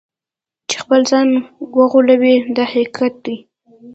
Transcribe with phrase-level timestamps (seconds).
[0.69, 1.27] چې خپل ځان
[1.77, 3.37] وغولوي دا حقیقت دی.